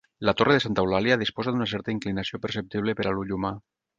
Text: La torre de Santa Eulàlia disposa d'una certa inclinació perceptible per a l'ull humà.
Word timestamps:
La 0.27 0.33
torre 0.37 0.53
de 0.55 0.61
Santa 0.63 0.85
Eulàlia 0.85 1.17
disposa 1.23 1.53
d'una 1.57 1.67
certa 1.75 1.93
inclinació 1.95 2.41
perceptible 2.47 2.99
per 3.01 3.09
a 3.11 3.15
l'ull 3.19 3.37
humà. 3.39 3.55